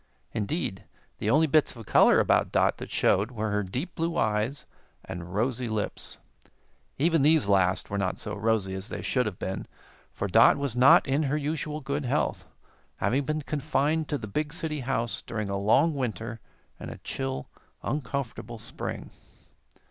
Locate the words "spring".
18.57-19.11